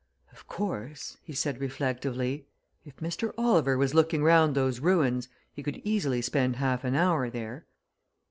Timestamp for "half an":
6.55-6.95